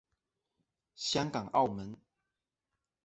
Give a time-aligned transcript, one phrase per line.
[0.95, 1.95] 香港澳门